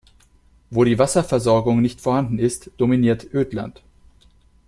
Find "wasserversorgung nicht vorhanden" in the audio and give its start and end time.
0.97-2.39